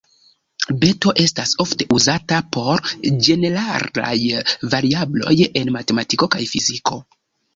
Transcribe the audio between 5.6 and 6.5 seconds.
en matematiko kaj